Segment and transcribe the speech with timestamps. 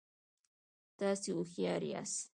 [0.99, 2.21] تاسو هوښیار یاست